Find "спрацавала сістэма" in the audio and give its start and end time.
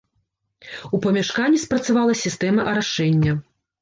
1.65-2.61